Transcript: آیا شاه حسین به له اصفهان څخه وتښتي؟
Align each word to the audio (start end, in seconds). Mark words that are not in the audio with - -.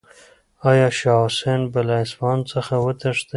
آیا 0.69 0.89
شاه 0.99 1.21
حسین 1.25 1.61
به 1.71 1.81
له 1.87 1.95
اصفهان 2.03 2.39
څخه 2.51 2.73
وتښتي؟ 2.85 3.29